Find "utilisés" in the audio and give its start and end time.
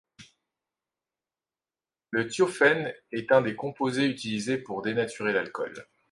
4.07-4.57